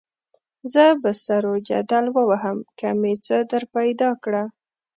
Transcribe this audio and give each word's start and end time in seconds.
زه 0.71 0.83
به 1.01 1.11
سر 1.23 1.43
وجدل 1.53 2.05
ووهم 2.11 2.57
که 2.79 2.87
مې 2.99 3.13
څه 3.25 3.37
درپیدا 3.51 4.09
کړه. 4.23 4.43